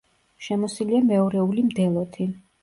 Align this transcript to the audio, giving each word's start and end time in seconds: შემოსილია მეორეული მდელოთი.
შემოსილია 0.45 1.01
მეორეული 1.09 1.67
მდელოთი. 1.67 2.29